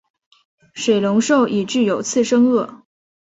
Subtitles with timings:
[0.73, 2.81] 水龙兽已具有次生腭。